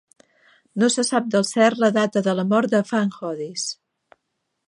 [0.83, 3.67] No se sap del cert la data de la mort de van Hoddis.